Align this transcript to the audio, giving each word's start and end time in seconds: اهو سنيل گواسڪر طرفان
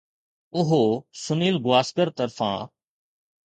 اهو 0.59 0.81
سنيل 1.23 1.55
گواسڪر 1.65 2.07
طرفان 2.17 2.59